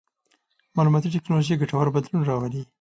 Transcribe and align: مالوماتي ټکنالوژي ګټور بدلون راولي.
مالوماتي 0.75 1.13
ټکنالوژي 1.15 1.59
ګټور 1.61 1.87
بدلون 1.95 2.21
راولي. 2.29 2.61